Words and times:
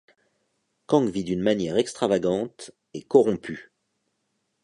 Kang 0.87 1.05
vit 1.07 1.23
d’une 1.23 1.43
manière 1.43 1.77
extravagante 1.77 2.71
et 2.95 3.03
corrompue. 3.03 3.69